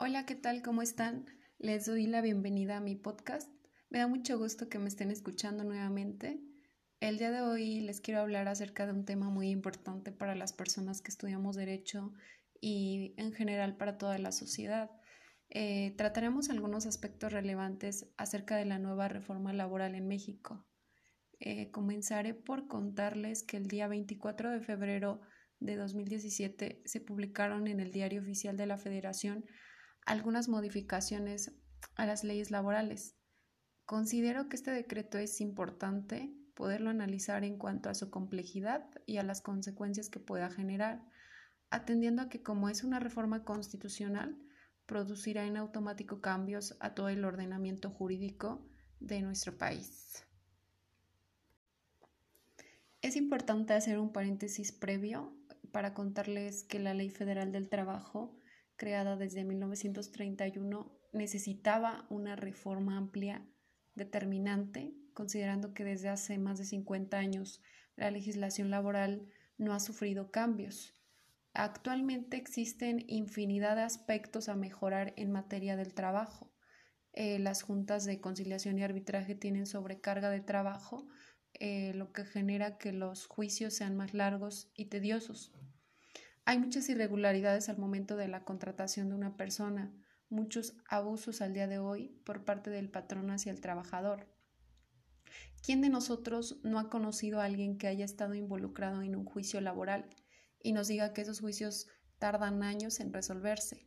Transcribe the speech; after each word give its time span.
Hola, 0.00 0.26
¿qué 0.26 0.36
tal? 0.36 0.62
¿Cómo 0.62 0.80
están? 0.80 1.26
Les 1.58 1.86
doy 1.86 2.06
la 2.06 2.20
bienvenida 2.20 2.76
a 2.76 2.80
mi 2.80 2.94
podcast. 2.94 3.50
Me 3.90 3.98
da 3.98 4.06
mucho 4.06 4.38
gusto 4.38 4.68
que 4.68 4.78
me 4.78 4.86
estén 4.86 5.10
escuchando 5.10 5.64
nuevamente. 5.64 6.40
El 7.00 7.18
día 7.18 7.32
de 7.32 7.40
hoy 7.40 7.80
les 7.80 8.00
quiero 8.00 8.20
hablar 8.20 8.46
acerca 8.46 8.86
de 8.86 8.92
un 8.92 9.04
tema 9.04 9.28
muy 9.28 9.50
importante 9.50 10.12
para 10.12 10.36
las 10.36 10.52
personas 10.52 11.02
que 11.02 11.10
estudiamos 11.10 11.56
derecho 11.56 12.12
y 12.60 13.12
en 13.16 13.32
general 13.32 13.76
para 13.76 13.98
toda 13.98 14.16
la 14.18 14.30
sociedad. 14.30 14.88
Eh, 15.50 15.94
trataremos 15.96 16.48
algunos 16.48 16.86
aspectos 16.86 17.32
relevantes 17.32 18.06
acerca 18.16 18.54
de 18.54 18.66
la 18.66 18.78
nueva 18.78 19.08
reforma 19.08 19.52
laboral 19.52 19.96
en 19.96 20.06
México. 20.06 20.64
Eh, 21.40 21.72
comenzaré 21.72 22.34
por 22.34 22.68
contarles 22.68 23.42
que 23.42 23.56
el 23.56 23.66
día 23.66 23.88
24 23.88 24.52
de 24.52 24.60
febrero 24.60 25.20
de 25.58 25.74
2017 25.74 26.82
se 26.84 27.00
publicaron 27.00 27.66
en 27.66 27.80
el 27.80 27.90
Diario 27.90 28.20
Oficial 28.20 28.56
de 28.56 28.66
la 28.66 28.78
Federación 28.78 29.44
algunas 30.08 30.48
modificaciones 30.48 31.52
a 31.96 32.06
las 32.06 32.24
leyes 32.24 32.50
laborales. 32.50 33.14
Considero 33.84 34.48
que 34.48 34.56
este 34.56 34.70
decreto 34.70 35.18
es 35.18 35.38
importante 35.42 36.34
poderlo 36.54 36.88
analizar 36.88 37.44
en 37.44 37.58
cuanto 37.58 37.90
a 37.90 37.94
su 37.94 38.08
complejidad 38.08 38.88
y 39.04 39.18
a 39.18 39.22
las 39.22 39.42
consecuencias 39.42 40.08
que 40.08 40.18
pueda 40.18 40.48
generar, 40.48 41.04
atendiendo 41.68 42.22
a 42.22 42.30
que 42.30 42.42
como 42.42 42.70
es 42.70 42.84
una 42.84 43.00
reforma 43.00 43.44
constitucional, 43.44 44.38
producirá 44.86 45.44
en 45.44 45.58
automático 45.58 46.22
cambios 46.22 46.78
a 46.80 46.94
todo 46.94 47.10
el 47.10 47.22
ordenamiento 47.26 47.90
jurídico 47.90 48.66
de 49.00 49.20
nuestro 49.20 49.58
país. 49.58 50.24
Es 53.02 53.14
importante 53.14 53.74
hacer 53.74 53.98
un 53.98 54.10
paréntesis 54.10 54.72
previo 54.72 55.36
para 55.70 55.92
contarles 55.92 56.64
que 56.64 56.78
la 56.78 56.94
Ley 56.94 57.10
Federal 57.10 57.52
del 57.52 57.68
Trabajo 57.68 58.38
creada 58.78 59.16
desde 59.16 59.44
1931, 59.44 60.90
necesitaba 61.12 62.06
una 62.08 62.36
reforma 62.36 62.96
amplia, 62.96 63.46
determinante, 63.94 64.94
considerando 65.12 65.74
que 65.74 65.84
desde 65.84 66.08
hace 66.08 66.38
más 66.38 66.58
de 66.58 66.64
50 66.64 67.18
años 67.18 67.60
la 67.96 68.10
legislación 68.10 68.70
laboral 68.70 69.28
no 69.58 69.74
ha 69.74 69.80
sufrido 69.80 70.30
cambios. 70.30 70.94
Actualmente 71.52 72.36
existen 72.36 73.04
infinidad 73.08 73.76
de 73.76 73.82
aspectos 73.82 74.48
a 74.48 74.54
mejorar 74.54 75.12
en 75.16 75.32
materia 75.32 75.76
del 75.76 75.92
trabajo. 75.92 76.54
Eh, 77.12 77.40
las 77.40 77.62
juntas 77.62 78.04
de 78.04 78.20
conciliación 78.20 78.78
y 78.78 78.84
arbitraje 78.84 79.34
tienen 79.34 79.66
sobrecarga 79.66 80.30
de 80.30 80.40
trabajo, 80.40 81.08
eh, 81.54 81.92
lo 81.94 82.12
que 82.12 82.24
genera 82.24 82.78
que 82.78 82.92
los 82.92 83.26
juicios 83.26 83.74
sean 83.74 83.96
más 83.96 84.14
largos 84.14 84.70
y 84.76 84.84
tediosos. 84.84 85.52
Hay 86.48 86.58
muchas 86.58 86.88
irregularidades 86.88 87.68
al 87.68 87.76
momento 87.76 88.16
de 88.16 88.26
la 88.26 88.42
contratación 88.42 89.10
de 89.10 89.14
una 89.14 89.36
persona, 89.36 89.92
muchos 90.30 90.78
abusos 90.88 91.42
al 91.42 91.52
día 91.52 91.66
de 91.66 91.78
hoy 91.78 92.22
por 92.24 92.46
parte 92.46 92.70
del 92.70 92.88
patrón 92.88 93.30
hacia 93.30 93.52
el 93.52 93.60
trabajador. 93.60 94.26
¿Quién 95.62 95.82
de 95.82 95.90
nosotros 95.90 96.58
no 96.62 96.78
ha 96.78 96.88
conocido 96.88 97.38
a 97.38 97.44
alguien 97.44 97.76
que 97.76 97.86
haya 97.86 98.06
estado 98.06 98.32
involucrado 98.32 99.02
en 99.02 99.14
un 99.14 99.26
juicio 99.26 99.60
laboral 99.60 100.08
y 100.62 100.72
nos 100.72 100.88
diga 100.88 101.12
que 101.12 101.20
esos 101.20 101.40
juicios 101.40 101.86
tardan 102.18 102.62
años 102.62 102.98
en 103.00 103.12
resolverse? 103.12 103.86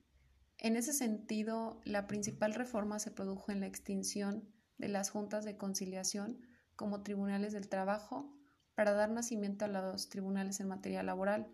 En 0.60 0.76
ese 0.76 0.94
sentido, 0.94 1.82
la 1.84 2.06
principal 2.06 2.54
reforma 2.54 3.00
se 3.00 3.10
produjo 3.10 3.52
en 3.52 3.62
la 3.62 3.66
extinción 3.66 4.48
de 4.78 4.88
las 4.88 5.10
juntas 5.10 5.46
de 5.46 5.58
conciliación 5.58 6.40
como 6.76 7.02
tribunales 7.02 7.54
del 7.54 7.70
trabajo 7.70 8.38
para 8.76 8.92
dar 8.92 9.10
nacimiento 9.10 9.66
a 9.66 9.68
los 9.68 10.10
tribunales 10.10 10.60
en 10.60 10.68
materia 10.68 11.02
laboral 11.02 11.52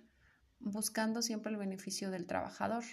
buscando 0.60 1.22
siempre 1.22 1.52
el 1.52 1.58
beneficio 1.58 2.12
del 2.12 2.28
trabajador. 2.28 2.84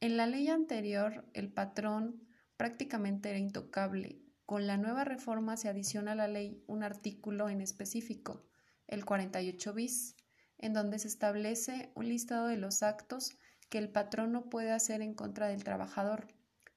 En 0.00 0.16
la 0.16 0.26
ley 0.26 0.48
anterior, 0.48 1.24
el 1.32 1.52
patrón 1.52 2.26
prácticamente 2.56 3.30
era 3.30 3.38
intocable. 3.38 4.22
Con 4.44 4.66
la 4.66 4.76
nueva 4.76 5.04
reforma 5.04 5.56
se 5.56 5.68
adiciona 5.68 6.12
a 6.12 6.16
la 6.16 6.28
ley 6.28 6.62
un 6.66 6.82
artículo 6.82 7.48
en 7.48 7.60
específico, 7.60 8.46
el 8.86 9.04
48 9.04 9.72
bis, 9.74 10.16
en 10.58 10.72
donde 10.72 10.98
se 10.98 11.08
establece 11.08 11.90
un 11.94 12.08
listado 12.08 12.46
de 12.46 12.56
los 12.56 12.82
actos 12.82 13.36
que 13.68 13.78
el 13.78 13.90
patrón 13.90 14.32
no 14.32 14.48
puede 14.48 14.72
hacer 14.72 15.02
en 15.02 15.14
contra 15.14 15.48
del 15.48 15.64
trabajador. 15.64 16.28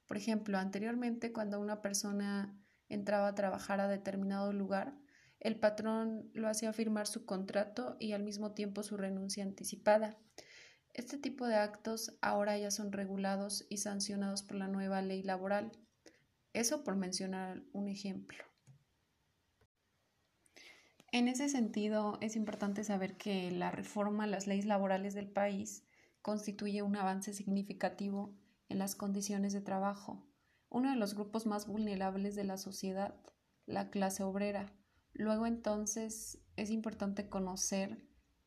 Por 0.06 0.16
ejemplo, 0.16 0.58
anteriormente 0.58 1.32
cuando 1.32 1.60
una 1.60 1.80
persona 1.82 2.58
entraba 2.88 3.28
a 3.28 3.34
trabajar 3.34 3.80
a 3.80 3.88
determinado 3.88 4.52
lugar, 4.52 4.99
el 5.40 5.58
patrón 5.58 6.30
lo 6.34 6.48
hacía 6.48 6.72
firmar 6.74 7.06
su 7.06 7.24
contrato 7.24 7.96
y 7.98 8.12
al 8.12 8.22
mismo 8.22 8.52
tiempo 8.52 8.82
su 8.82 8.98
renuncia 8.98 9.42
anticipada. 9.42 10.18
Este 10.92 11.16
tipo 11.16 11.46
de 11.46 11.56
actos 11.56 12.18
ahora 12.20 12.58
ya 12.58 12.70
son 12.70 12.92
regulados 12.92 13.66
y 13.70 13.78
sancionados 13.78 14.42
por 14.42 14.56
la 14.56 14.68
nueva 14.68 15.00
ley 15.00 15.22
laboral. 15.22 15.72
Eso 16.52 16.84
por 16.84 16.96
mencionar 16.96 17.62
un 17.72 17.88
ejemplo. 17.88 18.44
En 21.12 21.26
ese 21.26 21.48
sentido, 21.48 22.18
es 22.20 22.36
importante 22.36 22.84
saber 22.84 23.16
que 23.16 23.50
la 23.50 23.70
reforma 23.70 24.24
a 24.24 24.28
las 24.28 24.46
leyes 24.46 24.66
laborales 24.66 25.14
del 25.14 25.28
país 25.28 25.84
constituye 26.22 26.82
un 26.82 26.96
avance 26.96 27.32
significativo 27.32 28.36
en 28.68 28.78
las 28.78 28.94
condiciones 28.94 29.52
de 29.52 29.60
trabajo. 29.60 30.24
Uno 30.68 30.90
de 30.90 30.96
los 30.96 31.14
grupos 31.14 31.46
más 31.46 31.66
vulnerables 31.66 32.36
de 32.36 32.44
la 32.44 32.58
sociedad, 32.58 33.14
la 33.66 33.90
clase 33.90 34.22
obrera, 34.22 34.72
Luego 35.12 35.46
entonces 35.46 36.38
es 36.56 36.70
importante 36.70 37.28
conocer 37.28 38.06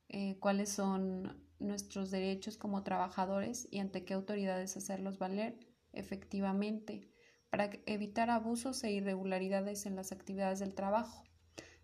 eh, 0.09 0.38
cuáles 0.40 0.69
son 0.69 1.44
nuestros 1.59 2.12
derechos 2.12 2.57
como 2.57 2.84
trabajadores 2.84 3.68
y 3.72 3.79
ante 3.79 4.06
qué 4.06 4.13
autoridades 4.13 4.78
hacerlos 4.78 5.18
valer 5.18 5.57
efectivamente 5.91 7.09
para 7.50 7.69
evitar 7.85 8.29
abusos 8.29 8.84
e 8.84 8.91
irregularidades 8.91 9.85
en 9.85 9.96
las 9.96 10.12
actividades 10.12 10.59
del 10.59 10.74
trabajo. 10.74 11.24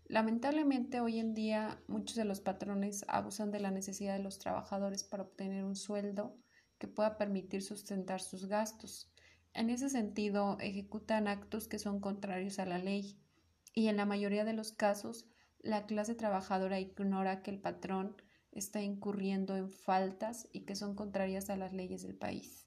Lamentablemente 0.06 1.00
hoy 1.00 1.20
en 1.20 1.34
día 1.34 1.80
muchos 1.86 2.16
de 2.16 2.24
los 2.24 2.40
patrones 2.40 3.04
abusan 3.06 3.52
de 3.52 3.60
la 3.60 3.70
necesidad 3.70 4.16
de 4.16 4.22
los 4.22 4.40
trabajadores 4.40 5.04
para 5.04 5.22
obtener 5.22 5.64
un 5.64 5.76
sueldo 5.76 6.36
que 6.78 6.88
pueda 6.88 7.16
permitir 7.16 7.62
sustentar 7.62 8.20
sus 8.20 8.46
gastos. 8.46 9.12
En 9.54 9.70
ese 9.70 9.88
sentido, 9.88 10.56
ejecutan 10.60 11.28
actos 11.28 11.68
que 11.68 11.78
son 11.78 12.00
contrarios 12.00 12.58
a 12.58 12.66
la 12.66 12.78
ley 12.78 13.20
y 13.74 13.88
en 13.88 13.96
la 13.96 14.06
mayoría 14.06 14.44
de 14.44 14.52
los 14.52 14.72
casos 14.72 15.26
la 15.62 15.86
clase 15.86 16.14
trabajadora 16.14 16.80
ignora 16.80 17.42
que 17.42 17.50
el 17.50 17.60
patrón 17.60 18.16
está 18.52 18.80
incurriendo 18.80 19.56
en 19.56 19.70
faltas 19.70 20.48
y 20.52 20.60
que 20.64 20.74
son 20.74 20.94
contrarias 20.94 21.50
a 21.50 21.56
las 21.56 21.72
leyes 21.72 22.02
del 22.02 22.14
país. 22.14 22.66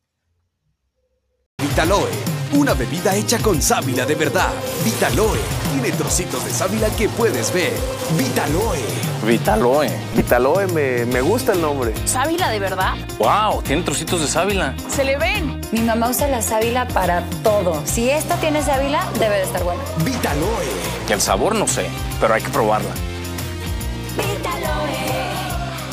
Vitaloe, 1.57 2.09
una 2.53 2.73
bebida 2.73 3.15
hecha 3.15 3.39
con 3.39 3.61
sábila 3.61 4.05
de 4.05 4.15
verdad. 4.15 4.51
Vitaloe 4.83 5.39
tiene 5.71 5.91
trocitos 5.97 6.43
de 6.45 6.51
sábila 6.51 6.87
que 6.95 7.09
puedes 7.09 7.53
ver. 7.53 7.73
Vitaloe. 8.17 8.79
Vitaloe. 9.25 9.89
Vitaloe, 10.15 10.67
me, 10.67 11.05
me 11.05 11.21
gusta 11.21 11.53
el 11.53 11.61
nombre. 11.61 11.93
¿Sábila 12.05 12.49
de 12.49 12.59
verdad? 12.59 12.95
¡Wow! 13.17 13.63
Tiene 13.63 13.81
trocitos 13.81 14.21
de 14.21 14.27
sábila. 14.27 14.75
¡Se 14.89 15.03
le 15.03 15.17
ven! 15.17 15.61
Mi 15.71 15.81
mamá 15.81 16.09
usa 16.09 16.27
la 16.27 16.41
sábila 16.41 16.87
para 16.89 17.23
todo. 17.43 17.81
Si 17.85 18.09
esta 18.09 18.35
tiene 18.39 18.61
sábila, 18.61 19.09
debe 19.19 19.37
de 19.37 19.43
estar 19.43 19.63
buena. 19.63 19.81
Vitaloe. 20.03 20.72
El 21.09 21.21
sabor 21.21 21.55
no 21.55 21.67
sé, 21.67 21.87
pero 22.19 22.33
hay 22.33 22.41
que 22.41 22.49
probarla. 22.49 22.89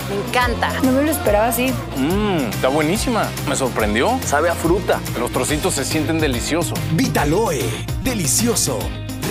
Me 0.08 0.16
encanta. 0.28 0.72
No 0.82 0.92
me 0.92 1.02
lo 1.02 1.10
esperaba 1.10 1.48
así. 1.48 1.72
Mmm, 1.96 2.50
está 2.50 2.68
buenísima. 2.68 3.28
Me 3.48 3.54
sorprendió. 3.54 4.18
Sabe 4.24 4.50
a 4.50 4.54
fruta. 4.54 5.00
Los 5.18 5.30
trocitos 5.30 5.74
se 5.74 5.84
sienten 5.84 6.18
deliciosos. 6.18 6.78
Vitaloe. 6.92 7.62
Delicioso. 8.02 8.78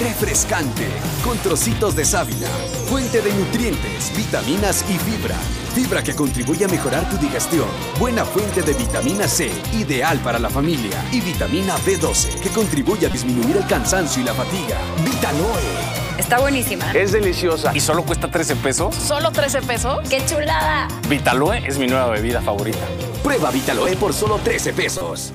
Refrescante. 0.01 0.87
Con 1.23 1.37
trocitos 1.39 1.95
de 1.95 2.05
sábila. 2.05 2.47
Fuente 2.89 3.21
de 3.21 3.33
nutrientes, 3.33 4.15
vitaminas 4.15 4.85
y 4.89 4.97
fibra. 4.97 5.35
Fibra 5.69 6.03
que 6.03 6.15
contribuye 6.15 6.65
a 6.65 6.67
mejorar 6.67 7.07
tu 7.09 7.17
digestión. 7.17 7.67
Buena 7.99 8.25
fuente 8.25 8.61
de 8.61 8.73
vitamina 8.73 9.27
C, 9.27 9.51
ideal 9.73 10.19
para 10.19 10.39
la 10.39 10.49
familia. 10.49 11.03
Y 11.11 11.21
vitamina 11.21 11.77
B12, 11.77 12.39
que 12.39 12.49
contribuye 12.49 13.05
a 13.05 13.09
disminuir 13.09 13.57
el 13.57 13.65
cansancio 13.67 14.21
y 14.21 14.25
la 14.25 14.33
fatiga. 14.33 14.77
Vitaloe. 15.03 15.99
Está 16.17 16.39
buenísima. 16.39 16.91
Es 16.91 17.11
deliciosa. 17.11 17.71
¿Y 17.73 17.79
solo 17.79 18.03
cuesta 18.03 18.29
13 18.29 18.57
pesos? 18.57 18.93
¿Solo 18.95 19.31
13 19.31 19.61
pesos? 19.61 19.99
¡Qué 20.09 20.23
chulada! 20.25 20.87
Vitaloe 21.07 21.65
es 21.65 21.77
mi 21.77 21.87
nueva 21.87 22.07
bebida 22.07 22.41
favorita. 22.41 22.85
Prueba 23.23 23.51
Vitaloe 23.51 23.95
por 23.95 24.13
solo 24.13 24.37
13 24.43 24.73
pesos. 24.73 25.33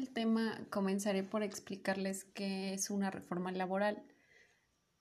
Para 0.00 0.06
abordar 0.06 0.08
el 0.08 0.14
tema, 0.14 0.66
comenzaré 0.70 1.22
por 1.22 1.42
explicarles 1.42 2.24
qué 2.24 2.72
es 2.72 2.88
una 2.88 3.10
reforma 3.10 3.52
laboral. 3.52 4.02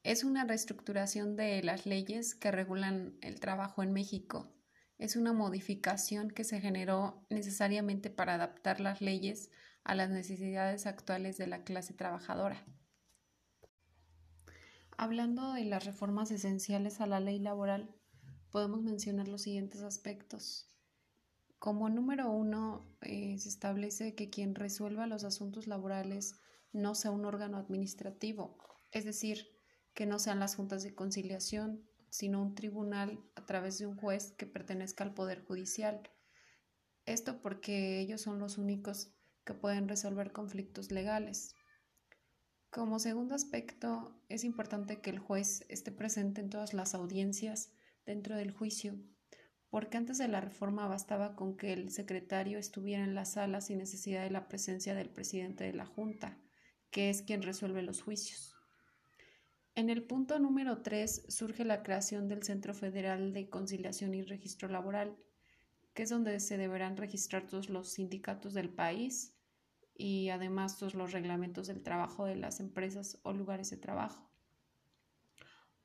Es 0.03 0.25
una 0.25 0.43
reestructuración 0.43 1.37
de 1.37 1.63
las 1.63 1.85
leyes 1.85 2.35
que 2.35 2.51
regulan 2.51 3.17
el 3.21 3.39
trabajo 3.39 3.81
en 3.81 3.93
México. 3.93 4.53
es 4.97 5.15
una 5.15 5.31
modificación 5.31 6.29
que 6.29 6.43
se 6.43 6.59
generó 6.59 7.25
necesariamente 7.29 8.09
para 8.09 8.33
adaptar 8.33 8.81
las 8.81 8.99
leyes 8.99 9.49
a 9.85 9.95
las 9.95 10.09
necesidades 10.09 10.85
actuales 10.85 11.37
de 11.37 11.47
la 11.47 11.63
clase 11.63 11.93
trabajadora. 11.93 12.65
Hablando 14.97 15.53
de 15.53 15.63
las 15.63 15.85
reformas 15.85 16.29
esenciales 16.31 16.99
a 16.99 17.07
la 17.07 17.21
ley 17.21 17.39
laboral, 17.39 17.95
podemos 18.51 18.81
mencionar 18.81 19.29
los 19.29 19.43
siguientes 19.43 19.81
aspectos. 19.81 20.69
Como 21.59 21.89
número 21.89 22.31
uno, 22.31 22.85
eh, 23.01 23.38
se 23.38 23.50
establece 23.50 24.15
que 24.15 24.29
quien 24.29 24.56
resuelva 24.56 25.07
los 25.07 25.25
asuntos 25.25 25.67
laborales 25.67 26.39
no 26.71 26.95
sea 26.95 27.11
un 27.11 27.25
órgano 27.25 27.57
administrativo, 27.57 28.57
es 28.91 29.03
decir, 29.03 29.45
que 29.94 30.06
no 30.06 30.19
sean 30.19 30.39
las 30.39 30.56
juntas 30.56 30.83
de 30.83 30.95
conciliación, 30.95 31.85
sino 32.09 32.41
un 32.41 32.56
tribunal 32.56 33.19
a 33.35 33.45
través 33.45 33.77
de 33.77 33.88
un 33.88 33.97
juez 33.97 34.31
que 34.38 34.45
pertenezca 34.45 35.03
al 35.03 35.13
Poder 35.13 35.44
Judicial. 35.45 36.09
Esto 37.06 37.41
porque 37.41 38.00
ellos 38.00 38.21
son 38.21 38.39
los 38.39 38.57
únicos 38.57 39.11
que 39.44 39.53
pueden 39.53 39.89
resolver 39.89 40.31
conflictos 40.31 40.91
legales. 40.91 41.56
Como 42.69 43.00
segundo 43.00 43.35
aspecto, 43.35 44.23
es 44.29 44.45
importante 44.45 45.01
que 45.01 45.09
el 45.09 45.19
juez 45.19 45.65
esté 45.67 45.91
presente 45.91 46.39
en 46.39 46.50
todas 46.50 46.73
las 46.73 46.95
audiencias 46.95 47.73
dentro 48.06 48.38
del 48.38 48.51
juicio, 48.51 48.97
porque 49.69 49.98
antes 49.98 50.18
de 50.18 50.27
la 50.27 50.42
reforma 50.42 50.88
bastaba 50.88 51.36
con 51.36 51.56
que 51.56 51.74
el 51.74 51.92
secretario 51.92 52.57
estuviera 52.57 53.04
en 53.04 53.16
la 53.16 53.25
sala 53.25 53.62
sin 53.62 53.77
necesidad 53.77 54.24
de 54.24 54.31
la 54.31 54.48
presencia 54.48 54.95
del 54.95 55.10
presidente 55.10 55.63
de 55.63 55.74
la 55.74 55.86
Junta, 55.86 56.38
que 56.89 57.10
es 57.10 57.21
quien 57.21 57.42
resuelve 57.42 57.81
los 57.81 58.01
juicios. 58.01 58.56
En 59.75 59.89
el 59.89 60.04
punto 60.04 60.39
número 60.39 60.81
3 60.81 61.25
surge 61.30 61.63
la 61.63 61.83
creación 61.83 62.27
del 62.27 62.44
Centro 62.44 62.74
Federal 62.74 63.31
de 63.31 63.50
Conciliación 63.50 64.13
y 64.16 64.24
Registro 64.24 64.68
Laboral, 64.68 65.16
que 65.94 66.04
es 66.04 66.10
donde 66.10 66.39
se 66.39 66.57
deberán 66.57 66.98
registrar 66.98 67.45
todos 67.45 67.69
los 67.69 67.94
sindicatos 67.94 68.54
del 68.54 68.69
país 68.69 69.36
y 69.95 70.30
además 70.30 70.77
todos 70.77 70.95
los 70.95 71.12
reglamentos 71.12 71.68
del 71.68 71.83
trabajo 71.83 72.25
de 72.25 72.36
las 72.36 72.60
empresas 72.60 73.19
o 73.24 73.33
lugares 73.33 73.69
de 73.69 73.77
trabajo. 73.77 74.30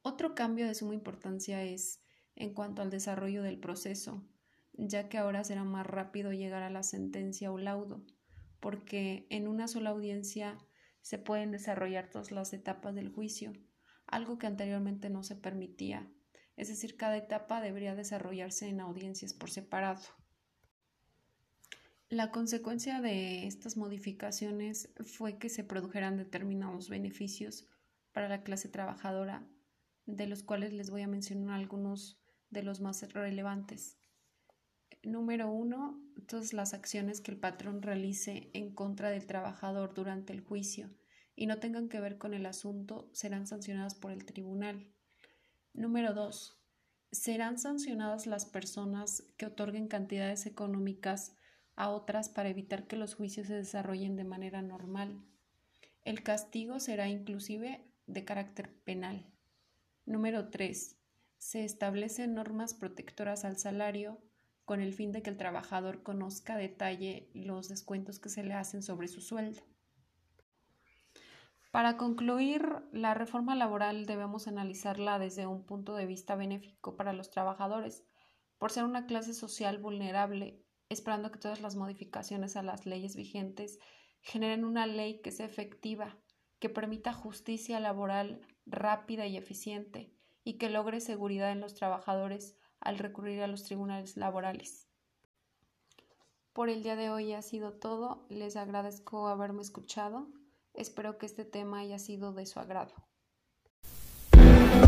Otro 0.02 0.34
cambio 0.34 0.66
de 0.66 0.74
suma 0.74 0.94
importancia 0.94 1.62
es 1.62 2.03
en 2.36 2.54
cuanto 2.54 2.82
al 2.82 2.90
desarrollo 2.90 3.42
del 3.42 3.58
proceso, 3.58 4.22
ya 4.72 5.08
que 5.08 5.18
ahora 5.18 5.44
será 5.44 5.64
más 5.64 5.86
rápido 5.86 6.32
llegar 6.32 6.62
a 6.62 6.70
la 6.70 6.82
sentencia 6.82 7.52
o 7.52 7.58
laudo, 7.58 8.04
porque 8.60 9.26
en 9.30 9.48
una 9.48 9.68
sola 9.68 9.90
audiencia 9.90 10.58
se 11.02 11.18
pueden 11.18 11.50
desarrollar 11.50 12.10
todas 12.10 12.30
las 12.30 12.52
etapas 12.52 12.94
del 12.94 13.10
juicio 13.10 13.52
algo 14.06 14.38
que 14.38 14.46
anteriormente 14.46 15.10
no 15.10 15.22
se 15.22 15.36
permitía, 15.36 16.08
es 16.56 16.68
decir, 16.68 16.96
cada 16.96 17.16
etapa 17.16 17.60
debería 17.60 17.94
desarrollarse 17.94 18.68
en 18.68 18.80
audiencias 18.80 19.34
por 19.34 19.50
separado. 19.50 20.02
La 22.08 22.30
consecuencia 22.30 23.00
de 23.00 23.46
estas 23.46 23.76
modificaciones 23.76 24.92
fue 25.04 25.38
que 25.38 25.48
se 25.48 25.64
produjeran 25.64 26.16
determinados 26.16 26.88
beneficios 26.88 27.66
para 28.12 28.28
la 28.28 28.44
clase 28.44 28.68
trabajadora, 28.68 29.48
de 30.06 30.26
los 30.26 30.42
cuales 30.42 30.72
les 30.72 30.90
voy 30.90 31.02
a 31.02 31.08
mencionar 31.08 31.58
algunos 31.58 32.18
de 32.50 32.62
los 32.62 32.80
más 32.80 33.12
relevantes. 33.12 33.98
Número 35.02 35.50
uno, 35.50 36.00
todas 36.26 36.52
las 36.52 36.72
acciones 36.72 37.20
que 37.20 37.30
el 37.30 37.38
patrón 37.38 37.82
realice 37.82 38.50
en 38.54 38.74
contra 38.74 39.10
del 39.10 39.26
trabajador 39.26 39.92
durante 39.94 40.32
el 40.32 40.40
juicio 40.40 40.90
y 41.36 41.46
no 41.46 41.58
tengan 41.58 41.88
que 41.88 42.00
ver 42.00 42.16
con 42.16 42.32
el 42.32 42.46
asunto 42.46 43.10
serán 43.12 43.46
sancionadas 43.46 43.94
por 43.94 44.12
el 44.12 44.24
tribunal. 44.24 44.86
Número 45.74 46.14
2. 46.14 46.58
Serán 47.10 47.58
sancionadas 47.58 48.26
las 48.26 48.46
personas 48.46 49.24
que 49.36 49.46
otorguen 49.46 49.88
cantidades 49.88 50.46
económicas 50.46 51.34
a 51.76 51.90
otras 51.90 52.28
para 52.28 52.48
evitar 52.48 52.86
que 52.86 52.96
los 52.96 53.14
juicios 53.14 53.48
se 53.48 53.54
desarrollen 53.54 54.16
de 54.16 54.24
manera 54.24 54.62
normal. 54.62 55.22
El 56.04 56.22
castigo 56.22 56.80
será 56.80 57.08
inclusive 57.08 57.84
de 58.06 58.24
carácter 58.24 58.72
penal. 58.84 59.33
Número 60.06 60.50
3. 60.50 60.98
Se 61.38 61.64
establecen 61.64 62.34
normas 62.34 62.74
protectoras 62.74 63.46
al 63.46 63.56
salario 63.56 64.18
con 64.66 64.82
el 64.82 64.92
fin 64.92 65.12
de 65.12 65.22
que 65.22 65.30
el 65.30 65.38
trabajador 65.38 66.02
conozca 66.02 66.54
a 66.54 66.58
detalle 66.58 67.30
los 67.32 67.70
descuentos 67.70 68.18
que 68.18 68.28
se 68.28 68.44
le 68.44 68.52
hacen 68.52 68.82
sobre 68.82 69.08
su 69.08 69.22
sueldo. 69.22 69.62
Para 71.70 71.96
concluir, 71.96 72.68
la 72.92 73.14
reforma 73.14 73.54
laboral 73.54 74.04
debemos 74.04 74.46
analizarla 74.46 75.18
desde 75.18 75.46
un 75.46 75.64
punto 75.64 75.94
de 75.94 76.04
vista 76.04 76.36
benéfico 76.36 76.96
para 76.96 77.14
los 77.14 77.30
trabajadores, 77.30 78.04
por 78.58 78.72
ser 78.72 78.84
una 78.84 79.06
clase 79.06 79.32
social 79.32 79.78
vulnerable, 79.78 80.62
esperando 80.90 81.30
que 81.30 81.38
todas 81.38 81.62
las 81.62 81.76
modificaciones 81.76 82.56
a 82.56 82.62
las 82.62 82.84
leyes 82.84 83.16
vigentes 83.16 83.78
generen 84.20 84.66
una 84.66 84.86
ley 84.86 85.22
que 85.22 85.32
sea 85.32 85.46
efectiva, 85.46 86.18
que 86.58 86.68
permita 86.68 87.14
justicia 87.14 87.80
laboral 87.80 88.46
rápida 88.66 89.26
y 89.26 89.36
eficiente 89.36 90.12
y 90.44 90.54
que 90.58 90.70
logre 90.70 91.00
seguridad 91.00 91.52
en 91.52 91.60
los 91.60 91.74
trabajadores 91.74 92.56
al 92.80 92.98
recurrir 92.98 93.42
a 93.42 93.46
los 93.46 93.64
tribunales 93.64 94.16
laborales. 94.16 94.88
Por 96.52 96.68
el 96.68 96.82
día 96.82 96.94
de 96.94 97.10
hoy 97.10 97.32
ha 97.32 97.42
sido 97.42 97.72
todo. 97.72 98.26
Les 98.28 98.56
agradezco 98.56 99.26
haberme 99.26 99.62
escuchado. 99.62 100.28
Espero 100.72 101.18
que 101.18 101.26
este 101.26 101.44
tema 101.44 101.80
haya 101.80 101.98
sido 101.98 102.32
de 102.32 102.46
su 102.46 102.60
agrado. 102.60 102.94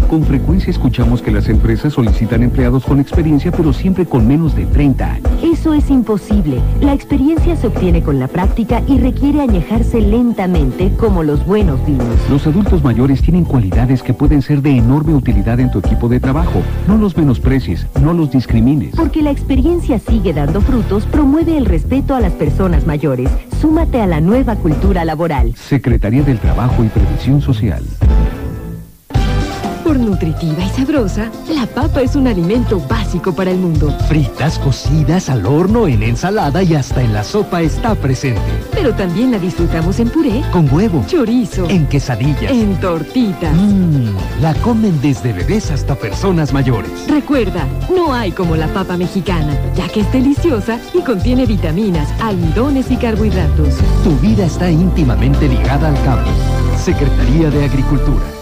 Con 0.08 0.22
frecuencia 0.22 0.70
escuchamos 0.70 1.20
que 1.20 1.32
las 1.32 1.48
empresas 1.48 1.94
solicitan 1.94 2.44
empleados 2.44 2.84
con 2.84 3.00
experiencia, 3.00 3.50
pero 3.50 3.72
siempre 3.72 4.06
con 4.06 4.26
menos 4.26 4.54
de 4.54 4.64
30 4.64 5.12
años. 5.12 5.30
Eso 5.42 5.74
es 5.74 5.90
imposible. 5.90 6.60
La 6.80 6.94
experiencia 6.94 7.56
se 7.56 7.66
obtiene 7.66 8.02
con 8.02 8.20
la 8.20 8.28
práctica 8.28 8.82
y 8.86 8.98
requiere 8.98 9.40
añejarse 9.40 10.00
lentamente 10.00 10.92
como 10.96 11.24
los 11.24 11.44
buenos 11.44 11.84
vinos. 11.84 12.06
Los 12.30 12.46
adultos 12.46 12.84
mayores 12.84 13.20
tienen 13.20 13.44
cualidades 13.44 14.04
que 14.04 14.14
pueden 14.14 14.42
ser 14.42 14.62
de 14.62 14.76
enorme 14.76 15.12
utilidad 15.12 15.58
en 15.58 15.72
tu 15.72 15.80
equipo 15.80 16.08
de 16.08 16.20
trabajo. 16.20 16.62
No 16.86 16.96
los 16.96 17.16
menosprecies, 17.16 17.86
no 18.00 18.12
los 18.12 18.30
discrimines. 18.30 18.94
Porque 18.94 19.22
la 19.22 19.32
experiencia 19.32 19.98
sigue 19.98 20.32
dando 20.32 20.60
frutos, 20.60 21.04
promueve 21.06 21.56
el 21.56 21.66
respeto 21.66 22.14
a 22.14 22.20
las 22.20 22.32
personas 22.32 22.86
mayores. 22.86 23.28
Súmate 23.60 24.00
a 24.00 24.06
la 24.06 24.20
nueva 24.20 24.54
cultura 24.54 25.04
laboral. 25.04 25.56
Secretaría 25.56 26.22
del 26.22 26.38
Trabajo 26.38 26.84
y 26.84 26.88
Previsión 26.88 27.40
Social. 27.40 27.82
Por 29.96 30.04
nutritiva 30.04 30.62
y 30.62 30.68
sabrosa, 30.68 31.30
la 31.48 31.64
papa 31.66 32.02
es 32.02 32.16
un 32.16 32.26
alimento 32.26 32.78
básico 32.86 33.34
para 33.34 33.50
el 33.50 33.56
mundo. 33.56 33.90
Fritas, 34.08 34.58
cocidas, 34.58 35.30
al 35.30 35.46
horno, 35.46 35.88
en 35.88 36.02
ensalada 36.02 36.62
y 36.62 36.74
hasta 36.74 37.00
en 37.00 37.14
la 37.14 37.24
sopa 37.24 37.62
está 37.62 37.94
presente. 37.94 38.42
Pero 38.74 38.94
también 38.94 39.30
la 39.30 39.38
disfrutamos 39.38 39.98
en 39.98 40.10
puré, 40.10 40.42
con 40.52 40.70
huevo, 40.70 41.02
chorizo, 41.06 41.66
en 41.70 41.86
quesadillas, 41.86 42.52
en 42.52 42.78
tortitas. 42.78 43.56
Mmm, 43.56 44.14
la 44.42 44.52
comen 44.56 45.00
desde 45.00 45.32
bebés 45.32 45.70
hasta 45.70 45.94
personas 45.94 46.52
mayores. 46.52 46.90
Recuerda, 47.08 47.66
no 47.88 48.12
hay 48.12 48.32
como 48.32 48.54
la 48.54 48.68
papa 48.68 48.98
mexicana, 48.98 49.58
ya 49.74 49.88
que 49.88 50.00
es 50.00 50.12
deliciosa 50.12 50.78
y 50.92 51.00
contiene 51.00 51.46
vitaminas, 51.46 52.06
almidones 52.20 52.90
y 52.90 52.98
carbohidratos. 52.98 53.76
Tu 54.04 54.14
vida 54.18 54.44
está 54.44 54.70
íntimamente 54.70 55.48
ligada 55.48 55.88
al 55.88 56.04
campo. 56.04 56.30
Secretaría 56.84 57.48
de 57.48 57.64
Agricultura. 57.64 58.35